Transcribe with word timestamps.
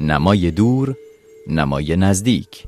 نمای 0.00 0.50
دور 0.50 0.96
نمای 1.46 1.96
نزدیک. 1.96 2.64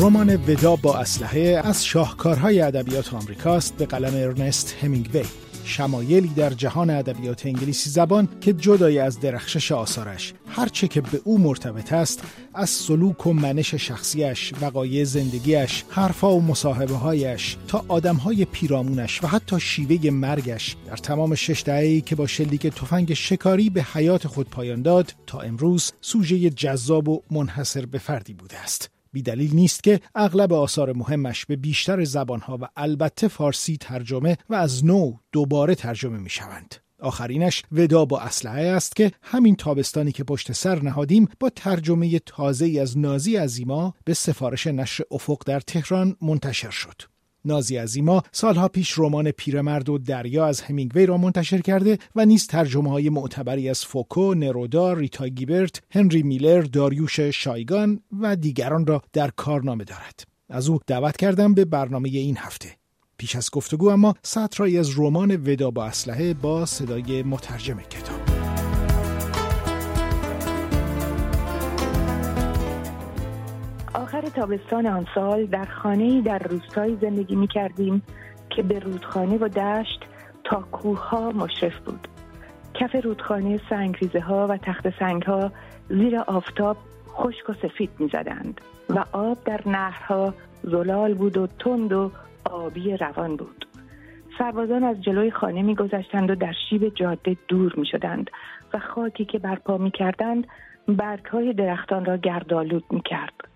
رمان 0.00 0.36
ودا 0.36 0.76
با 0.76 0.98
اسلحه 0.98 1.60
از 1.64 1.84
شاهکارهای 1.84 2.60
ادبیات 2.60 3.14
آمریکاست 3.14 3.76
به 3.76 3.86
قلم 3.86 4.14
ارنست 4.14 4.76
همینگوی. 4.82 5.24
شمایلی 5.64 6.28
در 6.28 6.50
جهان 6.50 6.90
ادبیات 6.90 7.46
انگلیسی 7.46 7.90
زبان 7.90 8.28
که 8.40 8.52
جدای 8.52 8.98
از 8.98 9.20
درخشش 9.20 9.72
آثارش 9.72 10.34
هرچه 10.46 10.88
که 10.88 11.00
به 11.00 11.20
او 11.24 11.38
مرتبط 11.38 11.92
است 11.92 12.22
از 12.54 12.70
سلوک 12.70 13.26
و 13.26 13.32
منش 13.32 13.74
شخصیش 13.74 14.52
وقایع 14.60 15.04
زندگیش 15.04 15.84
حرفا 15.88 16.34
و 16.36 16.42
مصاحبه 16.42 16.94
هایش 16.94 17.56
تا 17.68 17.84
آدمهای 17.88 18.44
پیرامونش 18.44 19.24
و 19.24 19.26
حتی 19.26 19.60
شیوه 19.60 20.10
مرگش 20.10 20.76
در 20.86 20.96
تمام 20.96 21.34
شش 21.34 21.62
دهه‌ای 21.66 22.00
که 22.00 22.16
با 22.16 22.26
شلیک 22.26 22.66
تفنگ 22.66 23.14
شکاری 23.14 23.70
به 23.70 23.82
حیات 23.82 24.26
خود 24.26 24.50
پایان 24.50 24.82
داد 24.82 25.14
تا 25.26 25.40
امروز 25.40 25.92
سوژه 26.00 26.50
جذاب 26.50 27.08
و 27.08 27.22
منحصر 27.30 27.86
به 27.86 27.98
فردی 27.98 28.32
بوده 28.32 28.58
است. 28.58 29.01
بیدلیل 29.12 29.54
نیست 29.54 29.82
که 29.82 30.00
اغلب 30.14 30.52
آثار 30.52 30.92
مهمش 30.92 31.46
به 31.46 31.56
بیشتر 31.56 32.04
زبانها 32.04 32.58
و 32.60 32.68
البته 32.76 33.28
فارسی 33.28 33.76
ترجمه 33.76 34.36
و 34.50 34.54
از 34.54 34.84
نو 34.84 35.12
دوباره 35.32 35.74
ترجمه 35.74 36.18
می 36.18 36.30
شوند. 36.30 36.74
آخرینش 37.02 37.62
ودا 37.72 38.04
با 38.04 38.20
اسلحه 38.20 38.66
است 38.66 38.96
که 38.96 39.12
همین 39.22 39.56
تابستانی 39.56 40.12
که 40.12 40.24
پشت 40.24 40.52
سر 40.52 40.82
نهادیم 40.82 41.28
با 41.40 41.50
ترجمه 41.50 42.18
تازه 42.18 42.78
از 42.82 42.98
نازی 42.98 43.36
عزیما 43.36 43.94
به 44.04 44.14
سفارش 44.14 44.66
نشر 44.66 45.04
افق 45.10 45.42
در 45.46 45.60
تهران 45.60 46.16
منتشر 46.20 46.70
شد. 46.70 47.11
نازی 47.44 47.76
عزیما 47.76 48.22
سالها 48.32 48.68
پیش 48.68 48.98
رمان 48.98 49.30
پیرمرد 49.30 49.88
و 49.88 49.98
دریا 49.98 50.46
از 50.46 50.60
همینگوی 50.60 51.06
را 51.06 51.16
منتشر 51.16 51.60
کرده 51.60 51.98
و 52.16 52.24
نیز 52.24 52.46
ترجمه 52.46 52.90
های 52.90 53.08
معتبری 53.08 53.68
از 53.68 53.84
فوکو، 53.84 54.34
نرودا، 54.34 54.92
ریتا 54.92 55.28
گیبرت، 55.28 55.82
هنری 55.90 56.22
میلر، 56.22 56.60
داریوش 56.60 57.20
شایگان 57.20 58.00
و 58.20 58.36
دیگران 58.36 58.86
را 58.86 59.02
در 59.12 59.30
کارنامه 59.36 59.84
دارد. 59.84 60.24
از 60.48 60.68
او 60.68 60.78
دعوت 60.86 61.16
کردم 61.16 61.54
به 61.54 61.64
برنامه 61.64 62.08
این 62.08 62.36
هفته. 62.38 62.68
پیش 63.18 63.36
از 63.36 63.50
گفتگو 63.50 63.88
اما 63.88 64.14
سطرایی 64.22 64.78
از 64.78 64.98
رمان 64.98 65.36
ودا 65.36 65.70
با 65.70 65.84
اسلحه 65.84 66.34
با 66.34 66.66
صدای 66.66 67.22
مترجم 67.22 67.80
کتاب. 67.80 68.21
آخر 74.12 74.28
تابستان 74.28 74.86
آن 74.86 75.06
سال 75.14 75.46
در 75.46 75.64
خانه 75.64 76.22
در 76.22 76.38
روستایی 76.38 76.98
زندگی 77.00 77.36
می 77.36 77.46
کردیم 77.46 78.02
که 78.50 78.62
به 78.62 78.78
رودخانه 78.78 79.38
و 79.38 79.48
دشت 79.48 80.00
تا 80.44 80.60
کوه 80.72 81.08
ها 81.08 81.30
مشرف 81.30 81.78
بود. 81.78 82.08
کف 82.74 83.04
رودخانه 83.04 83.60
سنگریزه 83.70 84.20
ها 84.20 84.46
و 84.46 84.56
تخت 84.56 84.98
سنگ 84.98 85.22
ها 85.22 85.52
زیر 85.88 86.18
آفتاب 86.18 86.76
خشک 87.08 87.50
و 87.50 87.52
سفید 87.62 87.90
می 87.98 88.08
زدند 88.12 88.60
و 88.90 89.04
آب 89.12 89.38
در 89.44 89.60
نهرها 89.66 90.34
زلال 90.62 91.14
بود 91.14 91.36
و 91.36 91.46
تند 91.46 91.92
و 91.92 92.10
آبی 92.44 92.96
روان 92.96 93.36
بود. 93.36 93.66
سربازان 94.38 94.84
از 94.84 95.02
جلوی 95.02 95.30
خانه 95.30 95.62
می 95.62 95.74
گذشتند 95.74 96.30
و 96.30 96.34
در 96.34 96.54
شیب 96.68 96.88
جاده 96.94 97.36
دور 97.48 97.74
می 97.76 97.86
شدند 97.86 98.30
و 98.74 98.78
خاکی 98.78 99.24
که 99.24 99.38
برپا 99.38 99.78
می 99.78 99.90
کردند 99.90 100.46
برگ 100.88 101.24
های 101.24 101.52
درختان 101.52 102.04
را 102.04 102.16
گردالود 102.16 102.84
می 102.90 103.00
کرد. 103.00 103.51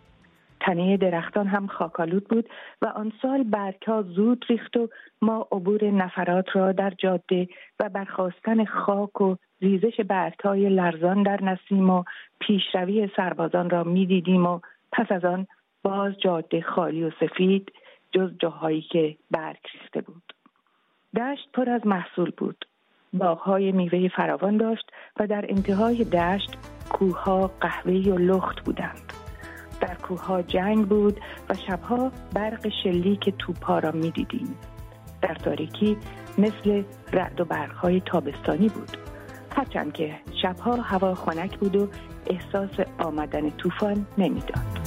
تنه 0.67 0.97
درختان 0.97 1.47
هم 1.47 1.67
خاکالود 1.67 2.29
بود 2.29 2.49
و 2.83 2.87
آن 2.87 3.13
سال 3.23 3.43
برگها 3.43 4.03
زود 4.03 4.45
ریخت 4.49 4.77
و 4.77 4.89
ما 5.23 5.49
عبور 5.53 5.85
نفرات 5.85 6.47
را 6.53 6.73
در 6.73 6.91
جاده 6.91 7.49
و 7.81 7.89
برخواستن 7.89 8.65
خاک 8.65 9.21
و 9.21 9.37
ریزش 9.61 10.01
برگهای 10.01 10.69
لرزان 10.69 11.23
در 11.23 11.45
نسیم 11.45 11.91
و 11.91 12.05
پیشروی 12.41 13.09
سربازان 13.17 13.71
را 13.71 13.85
می‌دیدیم 13.85 14.47
و 14.47 14.61
پس 14.93 15.07
از 15.13 15.25
آن 15.25 15.47
باز 15.83 16.13
جاده 16.19 16.61
خالی 16.61 17.05
و 17.05 17.11
سفید 17.21 17.73
جز 18.13 18.31
جاهایی 18.39 18.83
که 18.83 19.17
برگ 19.31 19.61
ریخته 19.75 20.01
بود. 20.01 20.33
دشت 21.17 21.49
پر 21.53 21.71
از 21.71 21.87
محصول 21.87 22.33
بود. 22.37 22.65
باغهای 23.13 23.73
میوه 23.73 24.09
فراوان 24.09 24.57
داشت 24.57 24.91
و 25.21 25.27
در 25.27 25.45
انتهای 25.49 26.05
دشت 26.05 26.51
کوهها 26.91 27.51
قهوه‌ای 27.61 28.11
و 28.11 28.19
لخت 28.19 28.65
بودند. 28.65 29.06
در 30.07 30.17
کوه 30.17 30.43
جنگ 30.43 30.89
بود 30.89 31.21
و 31.49 31.55
شبها 31.67 32.13
برق 32.35 32.69
شلیک 32.83 33.35
توپها 33.39 33.79
را 33.79 33.91
می‌دیدیم. 33.91 34.55
در 35.23 35.35
تاریکی 35.35 35.97
مثل 36.39 36.83
رعد 37.13 37.41
و 37.41 37.45
برقهای 37.45 38.03
تابستانی 38.07 38.69
بود. 38.69 38.97
هرچند 39.57 39.93
که 39.93 40.15
شبها 40.43 40.77
هوا 40.77 41.15
خنک 41.15 41.59
بود 41.59 41.77
و 41.77 41.89
احساس 42.27 42.87
آمدن 42.99 43.51
طوفان 43.51 44.07
نمی‌داد. 44.19 44.86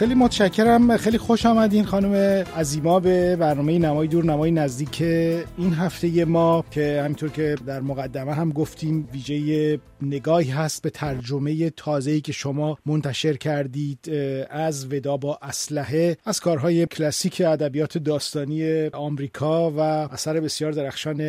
خیلی 0.00 0.14
متشکرم. 0.14 0.96
خیلی 0.96 1.18
خوش 1.18 1.46
آمدین 1.46 1.84
خانم 1.84 2.14
عزیما 2.56 3.00
به 3.00 3.36
برنامه 3.36 3.78
نمای 3.78 4.08
دور 4.08 4.24
نمای 4.24 4.50
نزدیک 4.50 5.02
این 5.02 5.72
هفته 5.72 6.24
ما 6.24 6.64
که 6.70 7.00
همینطور 7.04 7.30
که 7.30 7.56
در 7.66 7.80
مقدمه 7.80 8.34
هم 8.34 8.52
گفتیم 8.52 9.08
ویژه 9.12 9.80
نگاهی 10.02 10.50
هست 10.50 10.82
به 10.82 10.90
ترجمه 10.90 11.70
تازه‌ای 11.70 12.20
که 12.20 12.32
شما 12.32 12.78
منتشر 12.86 13.36
کردید 13.36 14.10
از 14.50 14.92
ودا 14.92 15.16
با 15.16 15.38
اسلحه 15.42 16.16
از 16.24 16.40
کارهای 16.40 16.86
کلاسیک 16.86 17.42
ادبیات 17.46 17.98
داستانی 17.98 18.86
آمریکا 18.86 19.70
و 19.70 19.80
اثر 19.80 20.40
بسیار 20.40 20.72
درخشان 20.72 21.20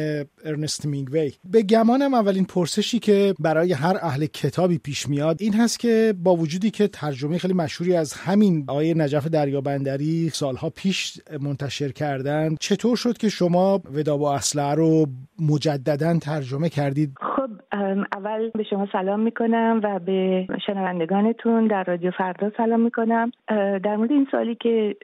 ارنست 0.45 0.85
مینگوی. 0.85 1.31
به 1.51 1.61
گمانم 1.61 2.13
اولین 2.13 2.45
پرسشی 2.45 2.99
که 2.99 3.35
برای 3.39 3.73
هر 3.73 3.97
اهل 4.01 4.25
کتابی 4.25 4.77
پیش 4.77 5.09
میاد 5.09 5.41
این 5.41 5.53
هست 5.53 5.79
که 5.79 6.13
با 6.23 6.35
وجودی 6.35 6.71
که 6.71 6.87
ترجمه 6.87 7.37
خیلی 7.37 7.53
مشهوری 7.53 7.95
از 7.95 8.13
همین 8.13 8.60
آقای 8.67 8.93
نجف 8.93 9.27
دریابندری 9.27 10.29
سالها 10.33 10.69
پیش 10.69 11.19
منتشر 11.39 11.91
کردند 11.91 12.57
چطور 12.59 12.97
شد 12.97 13.17
که 13.17 13.29
شما 13.29 13.81
ودا 13.93 14.17
با 14.17 14.35
اسلحه 14.35 14.75
رو 14.75 15.05
مجددا 15.39 16.19
ترجمه 16.19 16.69
کردید؟ 16.69 17.13
اول 18.13 18.49
به 18.49 18.63
شما 18.63 18.87
سلام 18.91 19.19
می‌کنم 19.19 19.79
و 19.83 19.99
به 19.99 20.47
شنوندگانتون 20.65 21.67
در 21.67 21.83
رادیو 21.83 22.11
فردا 22.11 22.51
سلام 22.57 22.79
می‌کنم. 22.79 23.31
در 23.83 23.95
مورد 23.95 24.11
این 24.11 24.27
سالی 24.31 24.55
که 24.55 24.95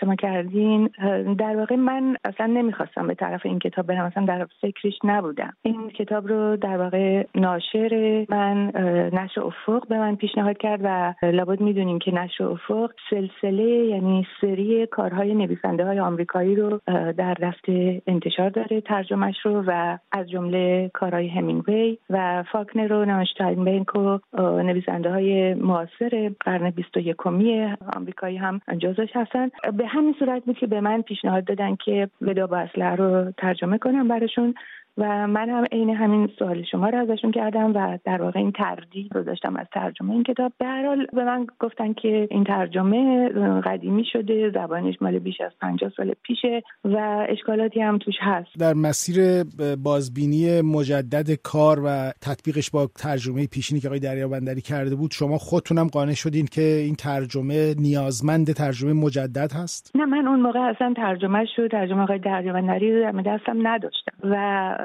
شما 0.00 0.14
کردین 0.14 0.90
در 1.38 1.56
واقع 1.56 1.76
من 1.76 2.16
اصلا 2.24 2.46
نمی‌خواستم 2.46 3.06
به 3.06 3.14
طرف 3.14 3.46
این 3.46 3.58
کتاب 3.58 3.86
برم 3.86 4.04
اصلا 4.04 4.24
در 4.24 4.46
فکرش 4.60 4.98
نبودم. 5.04 5.52
این 5.62 5.90
کتاب 5.90 6.28
رو 6.28 6.56
در 6.56 6.76
واقع 6.76 7.24
ناشر 7.34 8.26
من 8.28 8.66
نشر 9.12 9.40
افق 9.40 9.88
به 9.88 9.98
من 9.98 10.16
پیشنهاد 10.16 10.58
کرد 10.58 10.80
و 10.84 11.14
لابد 11.22 11.60
می‌دونیم 11.60 11.98
که 11.98 12.14
نشر 12.14 12.44
افق 12.44 12.90
سلسله 13.10 13.62
یعنی 13.64 14.26
سری 14.40 14.86
کارهای 14.86 15.34
نویسنده 15.34 15.84
های 15.84 16.00
آمریکایی 16.00 16.56
رو 16.56 16.80
در 17.16 17.34
دست 17.34 17.64
انتشار 18.06 18.50
داره 18.50 18.80
ترجمهش 18.80 19.36
رو 19.44 19.64
و 19.66 19.98
از 20.12 20.30
جمله 20.30 20.90
کارهای 20.94 21.28
همینگوی 21.28 21.98
و 22.12 22.44
فاکنر 22.52 22.92
و 22.92 23.04
نانشتاینبنک 23.04 23.96
و 23.96 24.18
نویسنده 24.62 25.10
های 25.10 25.54
معاصر 25.54 26.32
قرن 26.40 26.70
بیست 26.70 26.96
و 26.96 27.00
یکمی 27.00 27.76
آمریکایی 27.96 28.36
هم 28.36 28.60
جزش 28.78 29.08
هستن. 29.14 29.48
به 29.72 29.86
همین 29.86 30.14
صورت 30.18 30.44
بود 30.44 30.58
که 30.58 30.66
به 30.66 30.80
من 30.80 31.02
پیشنهاد 31.02 31.44
دادن 31.44 31.76
که 31.76 32.08
ودا 32.20 32.46
با 32.46 32.66
رو 32.98 33.32
ترجمه 33.38 33.78
کنم 33.78 34.08
براشون. 34.08 34.54
و 34.98 35.26
من 35.26 35.48
هم 35.48 35.64
عین 35.72 35.90
همین 35.90 36.28
سوال 36.38 36.62
شما 36.70 36.88
رو 36.88 36.98
ازشون 36.98 37.32
کردم 37.32 37.72
و 37.74 37.98
در 38.04 38.22
واقع 38.22 38.40
این 38.40 38.52
تردید 38.52 39.14
رو 39.14 39.22
داشتم 39.22 39.56
از 39.56 39.66
ترجمه 39.74 40.12
این 40.12 40.22
کتاب. 40.22 40.52
به 40.58 40.66
هر 40.66 40.86
حال 40.86 41.06
به 41.06 41.24
من 41.24 41.46
گفتن 41.60 41.92
که 41.92 42.28
این 42.30 42.44
ترجمه 42.44 43.28
قدیمی 43.64 44.04
شده 44.12 44.50
زبانش 44.54 44.94
مال 45.00 45.18
بیش 45.18 45.40
از 45.40 45.52
50 45.60 45.90
سال 45.96 46.14
پیشه 46.22 46.62
و 46.84 47.26
اشکالاتی 47.28 47.80
هم 47.80 47.98
توش 47.98 48.14
هست. 48.20 48.48
در 48.58 48.74
مسیر 48.74 49.44
بازبینی 49.84 50.60
مجدد 50.60 51.30
کار 51.30 51.80
و 51.84 52.12
تطبیقش 52.20 52.70
با 52.70 52.86
ترجمه 52.86 53.46
پیشینی 53.46 53.80
که 53.80 53.88
آقای 53.88 54.00
دریابندری 54.00 54.60
کرده 54.60 54.96
بود 54.96 55.10
شما 55.10 55.38
خودتونم 55.38 55.86
قانع 55.86 56.14
شدین 56.14 56.46
که 56.46 56.62
این 56.62 56.94
ترجمه 56.94 57.74
نیازمند 57.74 58.52
ترجمه 58.52 58.92
مجدد 58.92 59.52
هست؟ 59.52 59.96
نه 59.96 60.04
من 60.04 60.26
اون 60.26 60.40
موقع 60.40 60.60
اصلا 60.60 60.94
ترجمه 60.96 61.44
شد 61.56 61.70
ترجمه 61.70 62.02
آقای 62.02 62.18
دریابندری 62.18 63.02
رو 63.02 63.22
دستم 63.22 63.66
نداشتم 63.66 64.12
و 64.24 64.36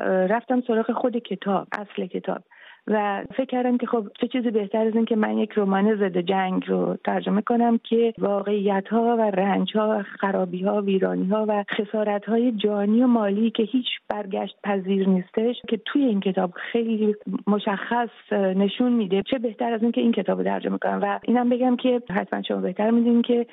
رفتم 0.05 0.61
سراغ 0.67 0.91
خود 0.91 1.17
کتاب 1.17 1.67
اصل 1.71 2.05
کتاب. 2.05 2.43
و 2.87 3.23
فکر 3.37 3.45
کردم 3.45 3.77
که 3.77 3.87
خب 3.87 4.07
چه 4.21 4.27
چیزی 4.27 4.51
بهتر 4.51 4.87
از 4.87 4.95
این 4.95 5.05
که 5.05 5.15
من 5.15 5.37
یک 5.37 5.51
رمان 5.55 5.95
ضد 5.95 6.17
جنگ 6.17 6.63
رو 6.67 6.97
ترجمه 7.05 7.41
کنم 7.41 7.77
که 7.77 8.13
واقعیت 8.17 8.87
ها 8.87 9.15
و 9.19 9.21
رنج 9.21 9.77
ها 9.77 10.03
خرابی 10.19 10.63
ها 10.63 10.81
ویرانی 10.81 11.27
ها 11.27 11.45
و 11.47 11.63
خسارت 11.77 12.25
های 12.25 12.51
جانی 12.51 13.03
و 13.03 13.07
مالی 13.07 13.51
که 13.51 13.63
هیچ 13.63 13.85
برگشت 14.09 14.55
پذیر 14.63 15.09
نیستش 15.09 15.55
که 15.67 15.79
توی 15.85 16.01
این 16.01 16.19
کتاب 16.19 16.53
خیلی 16.71 17.15
مشخص 17.47 18.09
نشون 18.31 18.91
میده 18.91 19.23
چه 19.31 19.39
بهتر 19.39 19.73
از 19.73 19.83
این 19.83 19.91
که 19.91 20.01
این 20.01 20.11
کتاب 20.11 20.37
رو 20.37 20.43
ترجمه 20.43 20.77
کنم. 20.77 20.99
و 21.01 21.19
اینم 21.23 21.49
بگم 21.49 21.75
که 21.75 22.01
حتما 22.09 22.41
شما 22.41 22.57
بهتر 22.57 22.91
می‌دونین 22.91 23.21
که 23.21 23.45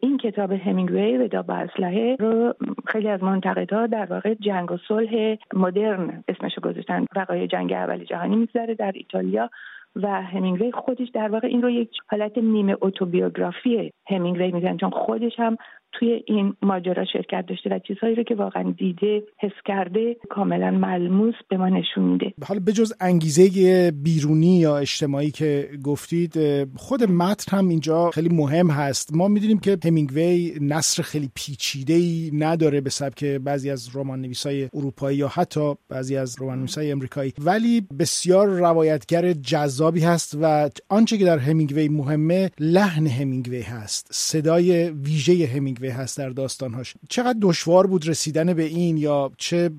این 0.00 0.18
کتاب 0.18 0.52
همینگوی 0.52 1.18
ودا 1.18 1.42
با 1.42 1.54
اسلحه 1.54 2.16
رو 2.20 2.54
خیلی 2.86 3.08
از 3.08 3.22
منتقدها 3.22 3.86
در 3.86 4.04
واقع 4.04 4.34
جنگ 4.34 4.72
و 4.72 4.76
صلح 4.88 5.36
مدرن 5.54 6.24
اسمشو 6.28 6.60
گذاشتن 6.60 7.06
وقایع 7.16 7.46
جنگ 7.46 7.72
اول 7.72 8.04
جهانی 8.04 8.36
میگذره 8.62 8.74
در 8.74 8.92
ایتالیا 8.94 9.50
و 9.96 10.22
همینگوی 10.22 10.72
خودش 10.72 11.08
در 11.14 11.28
واقع 11.28 11.48
این 11.48 11.62
رو 11.62 11.70
یک 11.70 11.90
حالت 12.06 12.38
نیمه 12.38 12.76
اتوبیوگرافی 12.80 13.92
همینگوی 14.08 14.52
میگن 14.52 14.76
چون 14.76 14.90
خودش 14.90 15.32
هم 15.38 15.56
توی 15.92 16.22
این 16.26 16.54
ماجرا 16.62 17.04
شرکت 17.04 17.44
داشته 17.48 17.70
و 17.70 17.78
چیزهایی 17.78 18.14
رو 18.14 18.22
که 18.22 18.34
واقعا 18.34 18.74
دیده 18.78 19.22
حس 19.38 19.52
کرده 19.64 20.16
کاملا 20.30 20.70
ملموس 20.70 21.34
به 21.48 21.56
ما 21.56 21.68
نشون 21.68 22.04
میده. 22.04 22.32
حالا 22.48 22.60
بجز 22.66 22.92
انگیزه 23.00 23.90
بیرونی 23.90 24.58
یا 24.58 24.76
اجتماعی 24.76 25.30
که 25.30 25.68
گفتید 25.84 26.34
خود 26.76 27.02
متن 27.02 27.56
هم 27.56 27.68
اینجا 27.68 28.10
خیلی 28.10 28.28
مهم 28.28 28.70
هست. 28.70 29.16
ما 29.16 29.28
می‌دونیم 29.28 29.58
که 29.58 29.78
همینگوی 29.84 30.52
نصر 30.60 31.02
خیلی 31.02 31.30
پیچیده 31.34 31.94
ای 31.94 32.30
نداره 32.34 32.80
به 32.80 32.90
سبک 32.90 33.24
بعضی 33.24 33.70
از 33.70 33.96
رمان 33.96 34.20
نویسای 34.20 34.68
اروپایی 34.74 35.18
یا 35.18 35.28
حتی 35.28 35.74
بعضی 35.88 36.16
از 36.16 36.42
رمان 36.42 36.58
نویسای 36.58 36.92
امریکایی 36.92 37.32
ولی 37.38 37.86
بسیار 37.98 38.48
روایتگر 38.48 39.32
جذابی 39.32 40.00
هست 40.00 40.38
و 40.42 40.70
آنچه 40.88 41.18
که 41.18 41.24
در 41.24 41.38
همینگوی 41.38 41.88
مهمه 41.88 42.50
لحن 42.60 43.06
همینگوی 43.06 43.62
هست. 43.62 44.08
صدای 44.10 44.90
ویژه 44.90 45.46
همینگوی 45.46 45.81
هست 45.90 46.18
در 46.18 46.28
داستانهاش. 46.28 46.94
چقدر 47.08 47.38
دشوار 47.42 47.86
بود 47.86 48.08
رسیدن 48.08 48.54
به 48.54 48.62
این 48.62 48.96
یا 48.96 49.32
چه 49.38 49.70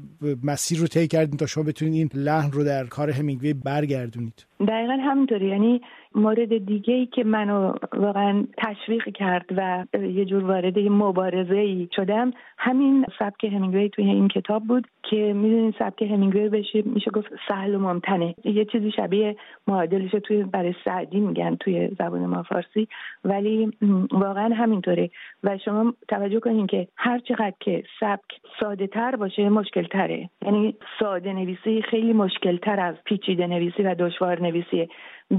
مسیر 0.44 0.80
رو 0.80 0.88
طی 0.88 1.08
کردین 1.08 1.38
تا 1.38 1.46
شما 1.46 1.64
بتونید 1.64 1.94
این 1.94 2.24
لحن 2.24 2.52
رو 2.52 2.64
در 2.64 2.86
کار 2.86 3.10
همینگوی 3.10 3.54
برگردونید؟ 3.54 4.46
دقیقا 4.60 4.98
همینطوری. 5.02 5.50
یعنی 5.50 5.82
مورد 6.16 6.66
دیگه 6.66 6.94
ای 6.94 7.06
که 7.06 7.24
منو 7.24 7.74
واقعا 7.94 8.44
تشویق 8.58 9.10
کرد 9.10 9.46
و 9.58 9.86
یه 9.98 10.26
جور 10.26 10.44
وارد 10.44 10.80
مبارزه 10.80 11.56
ای 11.56 11.88
شدم 11.96 12.32
همین 12.58 13.06
سبک 13.20 13.44
همینگوی 13.44 13.90
توی 13.90 14.06
این 14.06 14.28
کتاب 14.28 14.64
بود 14.64 14.88
که 15.04 15.34
می‌دونین 15.34 15.74
سبک 15.80 16.02
همینگوی 16.02 16.50
بشه 16.50 16.84
میشه 16.86 17.12
گفت 17.12 17.28
سهل 17.48 17.76
و 17.76 17.80
ممتنه. 17.80 18.36
یه 18.44 18.66
چیزی 18.66 18.92
شبیه 18.92 19.36
معادلش 19.68 20.12
توی 20.24 20.44
برای 20.44 20.74
سعدی 20.86 21.20
میگن 21.20 21.56
توی 21.56 21.90
زبان 22.00 22.26
ما 22.26 22.44
فارسی 22.44 22.88
ولی 23.24 23.72
واقعا 24.12 24.56
همینطوره. 24.56 25.10
و 25.44 25.58
شما 25.58 25.94
توجه 26.08 26.40
کنین 26.40 26.68
که 26.68 26.88
هر 26.98 27.20
چقدر 27.20 27.54
که 27.60 27.84
سبک 28.00 28.42
ساده 28.60 28.88
تر 28.88 29.16
باشه 29.16 29.50
مشکل 29.50 29.84
تره 29.84 30.30
یعنی 30.42 30.76
ساده 31.00 31.34
نویسی 31.34 31.82
خیلی 31.82 32.14
مشکل 32.14 32.58
تر 32.58 32.80
از 32.80 32.96
پیچیده 33.06 33.48
نویسی 33.48 33.84
و 33.84 33.96
دشوار 33.96 34.42
نویسیه 34.42 34.90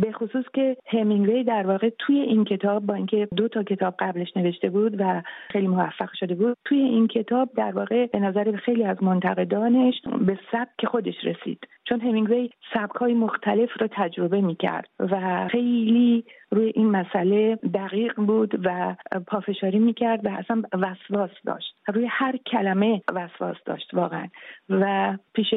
به 0.01 0.13
خصوص 0.13 0.45
که 0.55 0.77
همینگوی 0.87 1.45
در 1.45 1.67
واقع 1.67 1.91
توی 1.99 2.21
این 2.21 2.45
کتاب 2.45 2.87
با 2.87 2.95
اینکه 2.95 3.29
دو 3.37 3.49
تا 3.49 3.63
کتاب 3.63 3.95
قبلش 3.99 4.37
نوشته 4.37 4.71
بود 4.71 5.01
و 5.01 5.23
خیلی 5.51 5.67
موفق 5.67 6.11
شده 6.15 6.35
بود 6.35 6.57
توی 6.65 6.79
این 6.79 7.09
کتاب 7.09 7.51
در 7.57 7.73
واقع 7.73 8.07
به 8.07 8.19
نظر 8.19 8.57
خیلی 8.57 8.85
از 8.85 9.03
منتقدانش 9.03 9.95
به 10.27 10.39
سبک 10.53 10.87
خودش 10.87 11.15
رسید. 11.25 11.59
چون 11.89 12.01
همینگوی 12.01 12.51
سبک 12.75 12.95
های 12.97 13.15
مختلف 13.15 13.71
رو 13.81 13.89
تجربه 13.91 14.41
می‌کرد 14.41 14.89
و 14.99 15.49
خیلی 15.49 16.25
روی 16.51 16.73
این 16.75 16.91
مسئله 16.91 17.59
دقیق 17.75 18.15
بود 18.17 18.61
و 18.65 18.95
پافشاری 19.27 19.79
می‌کرد 19.79 20.27
و 20.27 20.29
اصلا 20.29 20.63
وسواس 20.73 21.31
داشت. 21.45 21.75
روی 21.89 22.07
هر 22.11 22.37
کلمه 22.37 23.03
وسواس 23.13 23.57
داشت 23.67 23.95
واقعا. 23.95 24.29
و 24.71 25.17
پیش 25.35 25.55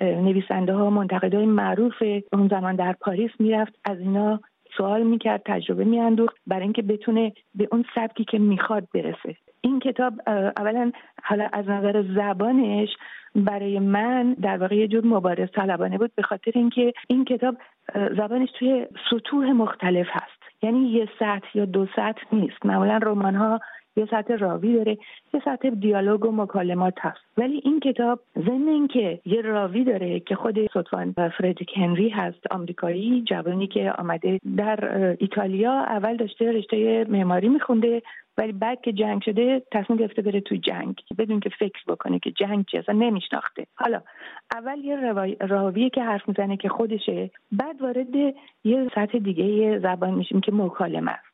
نویسنده 0.00 0.72
ها 0.72 0.90
منتقد 0.90 1.34
های 1.34 1.46
معروف 1.46 2.02
اون 2.32 2.48
زمان 2.48 2.76
در 2.76 2.92
پاریس 2.92 3.30
می‌رفت. 3.38 3.74
از 3.84 3.98
اینا 3.98 4.40
سوال 4.76 5.02
می‌کرد 5.02 5.42
تجربه 5.46 5.84
میاندوخت 5.84 6.36
برای 6.46 6.62
اینکه 6.62 6.82
بتونه 6.82 7.32
به 7.54 7.68
اون 7.72 7.84
سبکی 7.94 8.24
که 8.24 8.38
می‌خواد 8.38 8.88
برسه. 8.94 9.36
این 9.60 9.80
کتاب 9.80 10.14
اولا 10.56 10.92
حالا 11.22 11.48
از 11.52 11.68
نظر 11.68 12.02
زبانش 12.02 12.88
برای 13.34 13.78
من 13.78 14.34
در 14.34 14.56
واقع 14.56 14.76
یه 14.76 14.88
جور 14.88 15.06
مبارز 15.06 15.48
طلبانه 15.54 15.98
بود 15.98 16.14
به 16.14 16.22
خاطر 16.22 16.50
اینکه 16.54 16.92
این 17.08 17.24
کتاب 17.24 17.56
زبانش 17.94 18.48
توی 18.58 18.86
سطوح 19.10 19.52
مختلف 19.52 20.06
هست. 20.10 20.42
یعنی 20.62 20.88
یه 20.88 21.08
سطح 21.18 21.48
یا 21.54 21.64
دو 21.64 21.86
سطح 21.86 22.22
نیست. 22.32 22.66
معمولا 22.66 23.00
رمان 23.02 23.34
ها 23.34 23.60
یه 23.96 24.08
سطح 24.10 24.36
راوی 24.36 24.74
داره 24.74 24.98
یه 25.34 25.42
سطح 25.44 25.70
دیالوگ 25.70 26.24
و 26.24 26.32
مکالمات 26.32 26.94
هست. 27.00 27.20
ولی 27.38 27.60
این 27.64 27.80
کتاب 27.80 28.20
ضمن 28.46 28.68
اینکه 28.68 29.20
یه 29.24 29.40
راوی 29.40 29.84
داره 29.84 30.20
که 30.20 30.34
خود 30.34 30.58
صدفان 30.74 31.12
فردریک 31.12 31.70
هنری 31.76 32.08
هست 32.08 32.46
آمریکایی 32.50 33.22
جوانی 33.22 33.66
که 33.66 33.92
آمده 33.98 34.38
در 34.56 35.14
ایتالیا 35.18 35.72
اول 35.72 36.16
داشته 36.16 36.52
رشته 36.52 37.06
معماری 37.08 37.48
میخونده 37.48 38.02
ولی 38.38 38.52
بعد 38.52 38.80
که 38.80 38.92
جنگ 38.92 39.22
شده 39.22 39.62
تصمیم 39.72 39.98
گرفته 39.98 40.22
بره 40.22 40.40
توی 40.40 40.58
جنگ 40.58 41.00
بدون 41.18 41.40
که 41.40 41.50
فکر 41.58 41.82
بکنه 41.88 42.18
که 42.18 42.30
جنگ 42.30 42.64
چیه 42.66 42.80
اصلا 42.80 42.94
نمیشناخته. 42.94 43.66
حالا 43.74 44.02
اول 44.54 44.78
یه 44.78 44.96
راویه 45.40 45.90
که 45.90 46.02
حرف 46.02 46.28
می‌زنه 46.28 46.56
که 46.56 46.68
خودشه 46.68 47.30
بعد 47.52 47.82
وارد 47.82 48.14
یه 48.64 48.90
سطح 48.94 49.18
دیگه 49.18 49.78
زبان 49.78 50.14
میشیم 50.14 50.40
که 50.40 50.52
مکالمه 50.52 51.10
است 51.10 51.32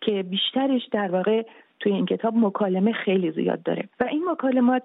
که 0.00 0.22
بیشترش 0.22 0.82
در 0.92 1.10
واقع 1.10 1.42
توی 1.80 1.92
این 1.92 2.06
کتاب 2.06 2.34
مکالمه 2.36 2.92
خیلی 2.92 3.30
زیاد 3.30 3.62
داره. 3.62 3.88
و 4.00 4.04
این 4.04 4.24
مکالمات 4.30 4.82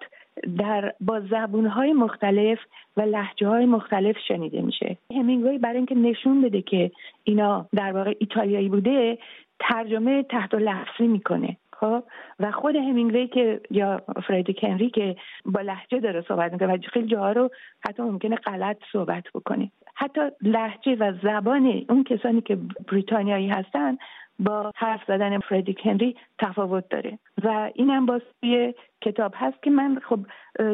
در 0.57 0.93
با 1.01 1.19
زبونهای 1.19 1.93
مختلف 1.93 2.59
و 2.97 3.01
لحجه 3.01 3.47
های 3.47 3.65
مختلف 3.65 4.15
شنیده 4.27 4.61
میشه. 4.61 4.97
همینگوی 5.15 5.57
برای 5.57 5.77
اینکه 5.77 5.95
نشون 5.95 6.41
بده 6.41 6.61
که 6.61 6.91
اینا 7.23 7.65
در 7.75 7.91
واقع 7.91 8.13
ایتالیایی 8.19 8.69
بوده 8.69 9.17
ترجمه 9.59 10.23
تحت 10.23 10.53
لفظی 10.53 11.07
می‌کنه. 11.07 11.57
خب؟ 11.79 12.03
و 12.39 12.51
خود 12.51 12.75
همینگوی 12.75 13.27
که 13.27 13.61
یا 13.71 14.01
فردی 14.27 14.53
کنری 14.53 14.89
که 14.89 15.15
با 15.45 15.61
لحجه 15.61 15.99
داره 15.99 16.21
صحبت 16.27 16.51
می‌کنه 16.53 16.73
و 16.73 16.77
خیلی 16.93 17.07
جاها 17.07 17.31
رو 17.31 17.49
حتی 17.87 18.03
ممکنه 18.03 18.35
غلط 18.35 18.77
صحبت 18.91 19.23
بکنه. 19.35 19.71
حتی 19.95 20.21
لحجه 20.41 20.95
و 20.95 21.13
زبان 21.23 21.81
اون 21.89 22.03
کسانی 22.03 22.41
که 22.41 22.57
بریتانیایی 22.91 23.47
هستن 23.47 23.97
با 24.39 24.71
حرف 24.75 25.01
زدن 25.07 25.39
فردی 25.39 25.75
هنری 25.83 26.15
تفاوت 26.39 26.89
داره. 26.89 27.19
و 27.43 27.71
اینم 27.75 28.05
باز 28.05 28.21
توی 28.41 28.73
کتاب 29.01 29.33
هست 29.35 29.63
که 29.63 29.69
من 29.69 29.99
خب 30.09 30.19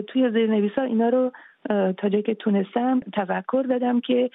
توی 0.07 0.31
زیرنویسا 0.31 0.81
اینا 0.81 1.09
رو 1.09 1.31
تا 1.69 2.09
جایی 2.09 2.23
که 2.23 2.35
تونستم 2.35 2.99
تفکر 3.13 3.65
دادم 3.69 3.99
که 3.99 4.29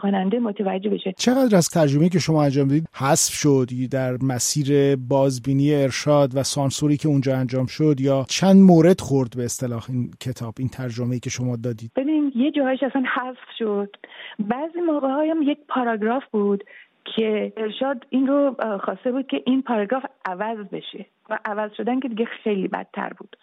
خواننده 0.00 0.38
متوجه 0.38 0.90
بشه. 0.90 1.14
چقدر 1.18 1.56
از 1.56 1.68
ترجمه 1.68 2.08
که 2.08 2.18
شما 2.18 2.42
انجام 2.42 2.68
دادید 2.68 2.88
حذف 2.94 3.32
شد 3.34 3.68
در 3.90 4.12
مسیر 4.22 4.96
بازبینی 4.96 5.74
ارشاد 5.74 6.36
و 6.36 6.42
سانسوری 6.42 6.96
که 6.96 7.08
اونجا 7.08 7.36
انجام 7.36 7.66
شد 7.66 8.00
یا 8.00 8.24
چند 8.28 8.56
مورد 8.56 9.00
خورد 9.00 9.36
به 9.36 9.44
اصطلاح 9.44 9.84
این 9.88 10.10
کتاب 10.20 10.54
این 10.58 10.68
ترجمه 10.68 11.18
که 11.18 11.30
شما 11.30 11.56
دادید؟ 11.56 11.90
ببین 11.96 12.32
یه 12.36 12.50
جاهایش 12.50 12.82
اصلا 12.82 13.02
حذف 13.14 13.56
شد. 13.58 13.96
بعضی 14.38 14.80
موقع 14.80 15.08
هایم 15.08 15.42
یک 15.42 15.58
پاراگراف 15.68 16.22
بود 16.30 16.64
که 17.04 17.52
ارشاد 17.56 18.06
این 18.10 18.26
رو 18.26 18.56
خواسته 18.84 19.12
بود 19.12 19.26
که 19.26 19.42
این 19.46 19.62
پاراگراف 19.62 20.04
عوض 20.24 20.58
بشه. 20.58 21.06
و 21.30 21.38
عوض 21.44 21.72
شدن 21.76 22.00
که 22.00 22.08
دیگه 22.08 22.24
خیلی 22.24 22.68
بدتر 22.68 23.12
بود. 23.12 23.36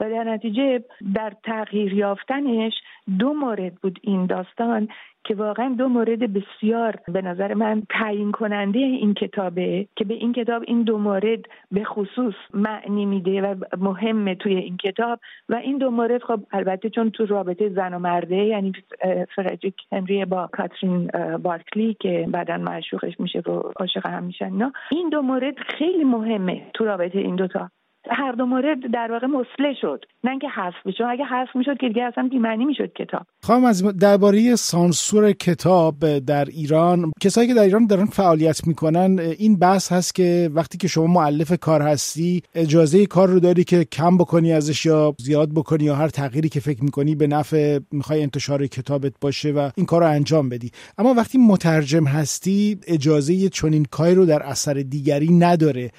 و 0.00 0.10
در 0.10 0.24
نتیجه 0.24 0.84
در 1.14 1.32
تغییر 1.44 1.92
یافتنش 1.92 2.72
دو 3.18 3.32
مورد 3.32 3.74
بود 3.74 3.98
این 4.02 4.26
داستان 4.26 4.88
که 5.24 5.34
واقعا 5.34 5.74
دو 5.78 5.88
مورد 5.88 6.32
بسیار 6.32 6.96
به 7.08 7.22
نظر 7.22 7.54
من 7.54 7.82
تعیین 7.90 8.32
کننده 8.32 8.78
این 8.78 9.14
کتابه 9.14 9.86
که 9.96 10.04
به 10.04 10.14
این 10.14 10.32
کتاب 10.32 10.62
این 10.66 10.82
دو 10.82 10.98
مورد 10.98 11.40
به 11.72 11.84
خصوص 11.84 12.34
معنی 12.54 13.06
میده 13.06 13.42
و 13.42 13.54
مهمه 13.76 14.34
توی 14.34 14.56
این 14.56 14.76
کتاب 14.76 15.20
و 15.48 15.54
این 15.54 15.78
دو 15.78 15.90
مورد 15.90 16.22
خب 16.22 16.40
البته 16.52 16.90
چون 16.90 17.10
تو 17.10 17.26
رابطه 17.26 17.68
زن 17.68 17.94
و 17.94 17.98
مرده 17.98 18.36
یعنی 18.36 18.72
فردریک 19.36 19.74
هنری 19.92 20.24
با 20.24 20.48
کاترین 20.52 21.10
بارکلی 21.42 21.96
که 22.00 22.26
بعدا 22.28 22.58
معشوقش 22.58 23.20
میشه 23.20 23.38
و 23.38 23.50
عاشق 23.50 24.06
هم 24.06 24.24
میشن 24.24 24.72
این 24.90 25.08
دو 25.08 25.22
مورد 25.22 25.58
خیلی 25.58 26.04
مهمه 26.04 26.70
تو 26.74 26.84
رابطه 26.84 27.18
این 27.18 27.36
دوتا. 27.36 27.70
هر 28.10 28.32
دو 28.32 28.46
مورد 28.46 28.78
در 28.92 29.12
واقع 29.12 29.26
مسله 29.26 29.74
شد. 29.80 30.04
نه 30.24 30.30
اینکه 30.30 30.48
حذف 30.48 30.86
بشه 30.86 31.04
اگه 31.04 31.24
حذف 31.24 31.56
می‌شد 31.56 31.76
که 31.80 31.88
دیگه 31.88 32.02
اصلا 32.04 32.28
بی‌معنی 32.30 32.64
می‌شد 32.64 32.92
کتاب. 32.92 33.26
خواهم 33.42 33.64
از 33.64 33.98
درباره 33.98 34.56
سانسور 34.56 35.32
کتاب 35.32 36.18
در 36.18 36.44
ایران 36.44 37.12
کسایی 37.20 37.48
که 37.48 37.54
در 37.54 37.62
ایران 37.62 37.86
دارن 37.86 38.06
فعالیت 38.06 38.66
می‌کنن 38.66 39.18
این 39.38 39.58
بحث 39.58 39.92
هست 39.92 40.14
که 40.14 40.50
وقتی 40.54 40.78
که 40.78 40.88
شما 40.88 41.06
معلف 41.06 41.52
کار 41.60 41.82
هستی 41.82 42.42
اجازه 42.54 43.06
کار 43.06 43.28
رو 43.28 43.40
داری 43.40 43.64
که 43.64 43.84
کم 43.84 44.18
بکنی 44.18 44.52
ازش 44.52 44.86
یا 44.86 45.14
زیاد 45.18 45.54
بکنی 45.54 45.84
یا 45.84 45.94
هر 45.94 46.08
تغییری 46.08 46.48
که 46.48 46.60
فکر 46.60 46.84
می‌کنی 46.84 47.14
به 47.14 47.26
نفع 47.26 47.78
می‌خوای 47.92 48.22
انتشار 48.22 48.66
کتابت 48.66 49.12
باشه 49.20 49.52
و 49.52 49.70
این 49.76 49.86
کار 49.86 50.00
رو 50.00 50.08
انجام 50.08 50.48
بدی. 50.48 50.70
اما 50.98 51.14
وقتی 51.14 51.38
مترجم 51.38 52.04
هستی 52.04 52.78
اجازه 52.86 53.48
چنین 53.48 53.84
کاری 53.90 54.14
رو 54.14 54.26
در 54.26 54.42
اثر 54.42 54.74
دیگری 54.74 55.32
نداره. 55.32 55.90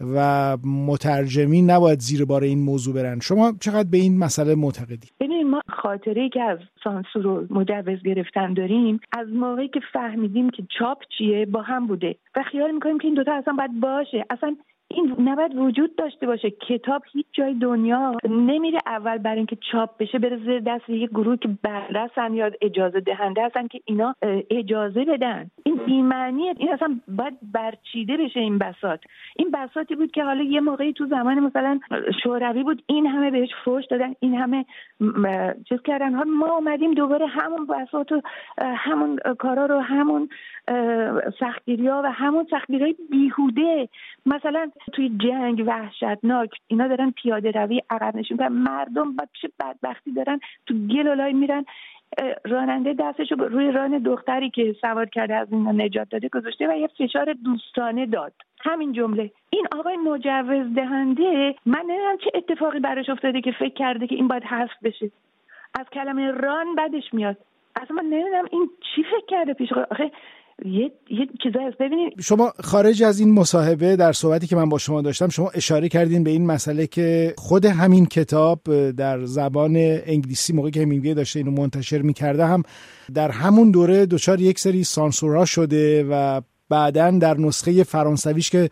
و 0.00 0.56
مترجمین 0.64 1.70
نباید 1.70 1.98
زیر 1.98 2.24
بار 2.24 2.42
این 2.42 2.58
موضوع 2.58 2.94
برن. 2.94 3.20
شما 3.20 3.52
چقدر 3.60 3.88
به 3.90 3.96
این 3.96 4.18
مسئله 4.18 4.54
معتقدی؟ 4.54 5.08
ببینید 5.20 5.46
ما 5.46 5.60
خاطره 5.68 6.22
ای 6.22 6.28
که 6.28 6.42
از 6.42 6.58
سانسور 6.84 7.26
و 7.26 7.46
مجوز 7.50 8.02
گرفتن 8.02 8.54
داریم 8.54 9.00
از 9.12 9.28
موقعی 9.28 9.68
که 9.68 9.80
فهمیدیم 9.92 10.50
که 10.50 10.62
چاپ 10.78 10.98
چیه 11.18 11.46
با 11.46 11.62
هم 11.62 11.86
بوده 11.86 12.16
و 12.36 12.42
خیال 12.42 12.70
می‌کنیم 12.70 12.98
که 12.98 13.04
این 13.04 13.14
دوتا 13.14 13.32
اصلا 13.34 13.54
باید 13.54 13.80
باشه. 13.80 14.24
اصلا 14.30 14.56
این 14.94 15.28
نباید 15.28 15.54
وجود 15.54 15.96
داشته 15.96 16.26
باشه. 16.26 16.50
کتاب 16.50 17.02
هیچ 17.12 17.26
جای 17.32 17.54
دنیا 17.54 18.12
نمیره 18.30 18.78
اول 18.86 19.18
برای 19.18 19.36
اینکه 19.36 19.56
چاپ 19.72 19.90
بشه 19.98 20.18
بره 20.18 20.36
زیر 20.36 20.60
دست 20.60 20.90
یک 20.90 21.10
گروه 21.10 21.36
که 21.36 21.48
بررسن 21.62 22.34
یا 22.34 22.50
اجازه 22.60 23.00
دهنده 23.00 23.44
هستن 23.44 23.66
که 23.66 23.80
اینا 23.84 24.14
اجازه 24.50 25.04
بدن. 25.04 25.50
این 25.64 25.76
بیمعنیه. 25.76 26.54
این 26.58 26.72
اصلا 26.72 27.00
باید 27.08 27.34
برچیده 27.52 28.16
بشه 28.16 28.40
این 28.40 28.58
بسات 28.58 29.00
این 29.36 29.50
بساتی 29.50 29.94
بود 29.94 30.10
که 30.10 30.24
حالا 30.24 30.42
یه 30.42 30.60
موقعی 30.60 30.92
تو 30.92 31.06
زمان 31.06 31.40
مثلا 31.40 31.80
شوروی 32.22 32.62
بود 32.62 32.82
این 32.86 33.06
همه 33.06 33.30
بهش 33.30 33.50
فوش 33.64 33.84
دادن 33.86 34.14
این 34.20 34.34
همه 34.34 34.64
چیز 35.68 35.82
کردن. 35.82 36.14
ها 36.14 36.24
ما 36.24 36.56
اومدیم 36.56 36.94
دوباره 36.94 37.26
همون 37.26 37.66
بسات 37.66 38.12
و 38.12 38.20
همون 38.58 39.18
کارا 39.38 39.66
رو 39.66 39.80
همون 39.80 40.28
سختگیری 41.40 41.88
ها 41.88 42.02
و 42.04 42.12
همون 42.12 42.46
سختگیری 42.50 42.96
بیهوده. 43.10 43.88
مثلا 44.26 44.70
توی 44.92 45.08
جنگ 45.08 45.64
وحشتناک. 45.66 46.50
اینا 46.66 46.88
دارن 46.88 47.10
پیاده 47.10 47.50
روی 47.50 47.82
عقب 47.90 48.16
نشون 48.16 48.48
مردم 48.48 49.16
با 49.16 49.24
چه 49.42 49.48
بدبختی 49.60 50.12
دارن 50.12 50.40
تو 50.66 50.74
گل 50.74 51.32
میرن 51.32 51.64
راننده 52.44 52.94
دستش 52.98 53.32
رو 53.32 53.44
روی 53.44 53.70
ران 53.70 53.98
دختری 53.98 54.50
که 54.50 54.76
سوار 54.80 55.06
کرده 55.06 55.34
از 55.34 55.52
اینا 55.52 55.72
نجات 55.72 56.08
داده 56.10 56.28
گذاشته 56.28 56.68
و 56.68 56.76
یه 56.76 56.86
فشار 56.86 57.32
دوستانه 57.32 58.06
داد. 58.06 58.32
همین 58.60 58.92
جمله. 58.92 59.30
این 59.50 59.66
آقای 59.78 59.96
مجوز 59.96 60.74
دهنده 60.74 61.54
من 61.66 61.82
نمی‌دونم 61.88 62.16
چه 62.16 62.30
اتفاقی 62.34 62.80
براش 62.80 63.08
افتاده 63.08 63.40
که 63.40 63.52
فکر 63.52 63.74
کرده 63.74 64.06
که 64.06 64.14
این 64.14 64.28
باید 64.28 64.44
حذف 64.44 64.82
بشه. 64.82 65.10
از 65.80 65.86
کلمه 65.92 66.30
ران 66.30 66.74
بدش 66.74 67.14
میاد. 67.14 67.36
اصلا 67.76 67.96
من 67.96 68.04
نمی‌دونم 68.04 68.44
این 68.52 68.70
چی 68.94 69.02
فکر 69.02 69.26
کرده 69.28 69.54
پیش 69.54 69.72
آخه 69.72 70.10
یه 70.64 70.92
یه 71.10 71.26
چیزایی 71.42 71.70
ببینید 71.80 72.20
شما 72.20 72.52
خارج 72.60 73.02
از 73.02 73.20
این 73.20 73.32
مصاحبه 73.32 73.96
در 73.96 74.12
صحبتی 74.12 74.46
که 74.46 74.56
من 74.56 74.68
با 74.68 74.78
شما 74.78 75.02
داشتم 75.02 75.28
شما 75.28 75.50
اشاره 75.50 75.88
کردین 75.88 76.24
به 76.24 76.30
این 76.30 76.46
مسئله 76.46 76.86
که 76.86 77.34
خود 77.38 77.64
همین 77.64 78.06
کتاب 78.06 78.90
در 78.90 79.24
زبان 79.24 79.76
انگلیسی 80.06 80.52
موقعی 80.52 80.70
که 80.70 80.82
همینگوی 80.82 81.14
داشته 81.14 81.38
اینو 81.38 81.50
منتشر 81.50 82.02
می‌کرده 82.02 82.46
هم 82.46 82.62
در 83.14 83.30
همون 83.30 83.70
دوره 83.70 84.06
دچار 84.06 84.40
یک 84.40 84.58
سری 84.58 84.84
سانسورها 84.84 85.44
شده 85.44 86.04
و 86.10 86.40
بعدا 86.68 87.10
در 87.10 87.36
نسخه 87.36 87.82
فرانسویش 87.82 88.50
که 88.50 88.70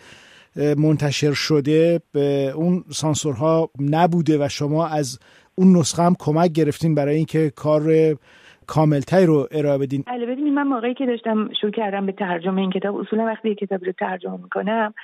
منتشر 0.57 1.33
شده 1.33 2.01
به 2.13 2.53
اون 2.57 2.85
سانسورها 2.91 3.71
نبوده 3.81 4.45
و 4.45 4.49
شما 4.49 4.87
از 4.87 5.19
اون 5.55 5.77
نسخه 5.77 6.03
هم 6.03 6.17
کمک 6.19 6.53
گرفتین 6.53 6.95
برای 6.95 7.17
اینکه 7.17 7.53
کار 7.57 8.17
کاملتری 8.67 9.27
رو 9.27 9.49
ارائه 9.51 9.79
بدین. 9.79 10.05
بله 10.07 10.27
ببینید 10.27 10.53
من 10.53 10.63
موقعی 10.63 10.95
که 10.95 11.07
داشتم 11.07 11.49
شروع 11.61 11.73
کردم 11.73 12.07
به 12.07 12.13
ترجمه 12.13 12.61
این 12.61 12.71
کتاب 12.71 12.97
اصولا 12.97 13.25
وقتی 13.25 13.51
یک 13.51 13.59
کتاب 13.59 13.85
رو 13.85 13.93
ترجمه 13.93 14.39
می‌کنم 14.43 14.95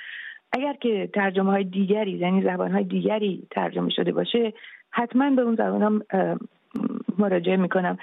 اگر 0.51 0.73
که 0.73 1.09
ترجمه 1.13 1.51
های 1.51 1.63
دیگری 1.63 2.11
یعنی 2.11 2.43
زبان 2.43 2.71
های 2.71 2.83
دیگری 2.83 3.47
ترجمه 3.51 3.89
شده 3.89 4.11
باشه 4.11 4.53
حتما 4.91 5.29
به 5.29 5.41
اون 5.41 5.55
زبان 5.55 5.81
هم 5.81 6.01
مراجعه 7.17 7.57
می‌کنم. 7.57 7.97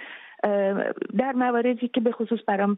در 1.19 1.33
مواردی 1.35 1.89
که 1.89 2.01
به 2.01 2.13
خصوص 2.13 2.39
برام 2.47 2.77